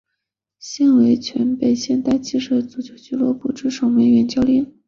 [0.57, 4.73] 现为全北现代汽车足球俱乐部之守门员教练。